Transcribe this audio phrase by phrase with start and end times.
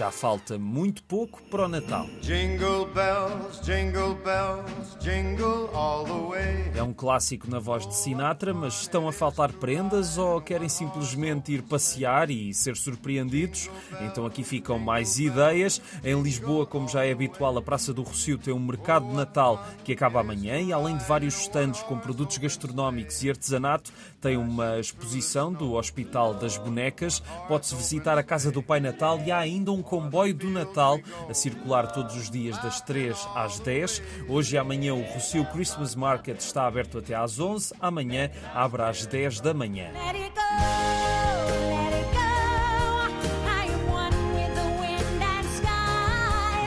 [0.00, 2.06] Já falta muito pouco para o Natal.
[2.22, 6.72] Jingle bells, jingle bells, jingle all the way.
[6.74, 11.52] É um clássico na voz de Sinatra, mas estão a faltar prendas ou querem simplesmente
[11.52, 13.68] ir passear e ser surpreendidos?
[14.00, 15.82] Então aqui ficam mais ideias.
[16.02, 19.62] Em Lisboa, como já é habitual, a Praça do Rocio tem um mercado de Natal
[19.84, 24.78] que acaba amanhã e além de vários estandes com produtos gastronómicos e artesanato, tem uma
[24.78, 27.20] exposição do Hospital das Bonecas.
[27.46, 31.34] Pode-se visitar a Casa do Pai Natal e há ainda um comboio do Natal a
[31.34, 34.00] circular todos os dias das 3 às 10.
[34.28, 37.74] Hoje e amanhã o Rocio Christmas Market está aberto até às 11.
[37.80, 39.90] Amanhã abre às 10 da manhã.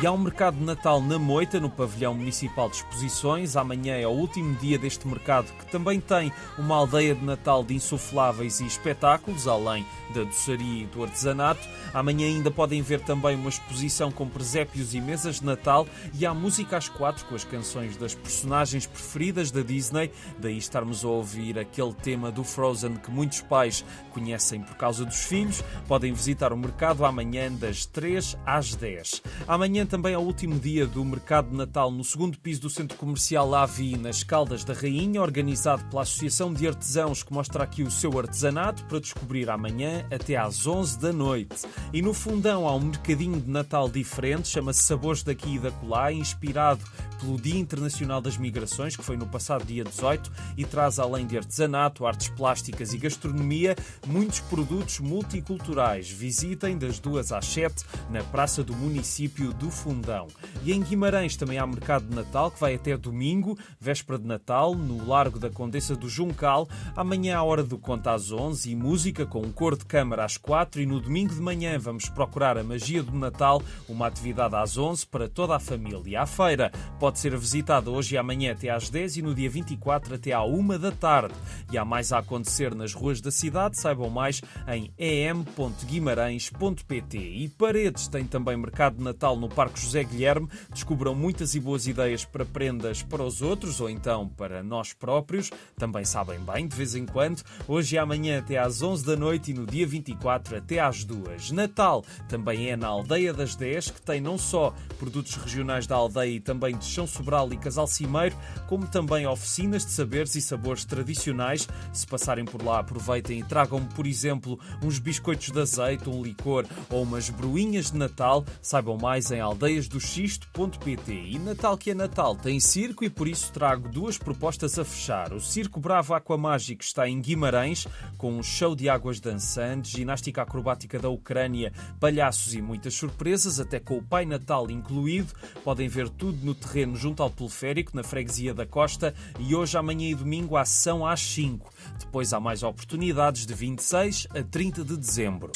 [0.04, 3.56] E há um mercado de Natal na Moita, no Pavilhão Municipal de Exposições.
[3.56, 7.74] Amanhã é o último dia deste mercado, que também tem uma aldeia de Natal de
[7.74, 11.66] insufláveis e espetáculos, além da doçaria e do artesanato.
[11.94, 16.34] Amanhã ainda podem ver também uma exposição com presépios e mesas de Natal e há
[16.34, 20.12] música às quatro com as canções das personagens preferidas da Disney.
[20.38, 25.24] Daí estarmos a ouvir aquele tema do Frozen que muitos pais conhecem por causa dos
[25.24, 25.64] filhos.
[25.88, 29.22] Podem visitar o mercado amanhã das 3 às 10.
[29.48, 32.98] Amanhã também é o último dia do mercado de Natal no segundo piso do Centro
[32.98, 37.92] Comercial Avi, nas Caldas da Rainha, organizado pela Associação de Artesãos, que mostra aqui o
[37.92, 41.68] seu artesanato para descobrir amanhã até às 11 da noite.
[41.94, 46.12] E no fundão há um mercadinho de Natal diferente, chama-se Sabores daqui e da Colá,
[46.12, 46.84] inspirado
[47.24, 51.38] pelo Dia Internacional das Migrações, que foi no passado dia 18, e traz além de
[51.38, 56.10] artesanato, artes plásticas e gastronomia, muitos produtos multiculturais.
[56.10, 60.28] Visitem das 2 às 7 na Praça do Município do Fundão.
[60.64, 64.76] E em Guimarães também há mercado de Natal, que vai até domingo, véspera de Natal,
[64.76, 66.68] no Largo da Condessa do Juncal.
[66.96, 70.36] Amanhã à hora do conto às 11 e música com um cor de câmara às
[70.38, 74.78] 4 e no domingo de manhã vamos procurar a magia do Natal, uma atividade às
[74.78, 76.22] 11 para toda a família.
[76.22, 80.16] A feira pode ser visitada hoje e amanhã até às 10 e no dia 24
[80.16, 81.34] até à 1 da tarde.
[81.72, 87.18] E há mais a acontecer nas ruas da cidade, saibam mais em em.guimarães.pt.
[87.18, 90.50] E Paredes tem também mercado de Natal no Parque José Guilherme.
[90.72, 95.50] Descubram muitas e boas ideias para prendas para os outros ou então para nós próprios.
[95.78, 97.44] Também sabem bem, de vez em quando.
[97.68, 101.52] Hoje e amanhã até às 11 da noite e no dia 24 até às 2.
[101.52, 106.36] Natal também é na Aldeia das 10, que tem não só produtos regionais da aldeia
[106.36, 108.36] e também de Sobral e Casal Cimeiro,
[108.68, 111.68] como também oficinas de saberes e sabores tradicionais.
[111.92, 116.66] Se passarem por lá, aproveitem e tragam, por exemplo, uns biscoitos de azeite, um licor
[116.90, 118.46] ou umas broinhas de Natal.
[118.62, 121.14] Saibam mais em aldeiasdoxisto.pt.
[121.14, 125.34] E Natal que é Natal tem circo e por isso trago duas propostas a fechar.
[125.34, 127.88] O Circo Bravo Aquamágico está em Guimarães,
[128.18, 133.80] com um show de águas dançantes, ginástica acrobática da Ucrânia, palhaços e muitas surpresas, até
[133.80, 135.34] com o Pai Natal incluído.
[135.64, 140.10] Podem ver tudo no terreno junto ao teleférico, na freguesia da Costa, e hoje, amanhã
[140.10, 141.72] e domingo, a ação às 5.
[142.00, 145.52] Depois há mais oportunidades de 26 a 30 de dezembro.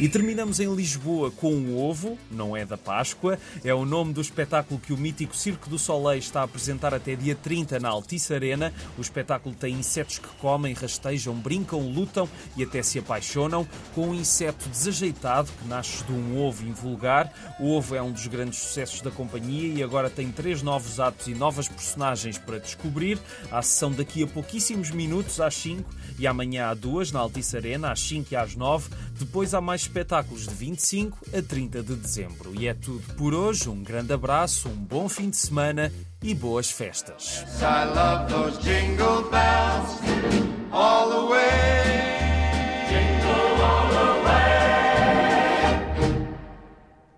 [0.00, 4.20] E terminamos em Lisboa com um ovo, não é da Páscoa, é o nome do
[4.20, 8.32] espetáculo que o mítico Circo do Soleil está a apresentar até dia 30 na Altice
[8.32, 8.72] Arena.
[8.96, 14.14] O espetáculo tem insetos que comem, rastejam, brincam, lutam e até se apaixonam, com um
[14.14, 17.56] inseto desajeitado que nasce de um ovo invulgar.
[17.58, 21.26] O ovo é um dos grandes sucessos da companhia e agora tem três novos atos
[21.26, 23.18] e novas personagens para descobrir.
[23.50, 27.90] A sessão daqui a pouquíssimos minutos, às 5, e amanhã há duas na Altice Arena,
[27.90, 28.90] às 5 e às 9.
[29.18, 32.54] Depois há mais espetáculos de 25 a 30 de dezembro.
[32.54, 33.68] E é tudo por hoje.
[33.68, 35.90] Um grande abraço, um bom fim de semana
[36.22, 37.44] e boas festas.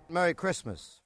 [0.09, 0.99] Merry Christmas.